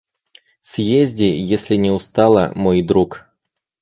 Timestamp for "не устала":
1.75-2.51